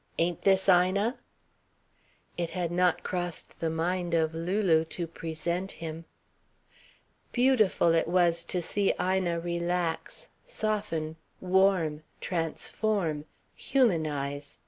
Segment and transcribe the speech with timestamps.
[0.17, 1.19] Ain't this Ina?"
[2.35, 6.05] It had not crossed the mind of Lulu to present him.
[7.31, 14.57] Beautiful it was to see Ina relax, soften, warm, transform, humanise.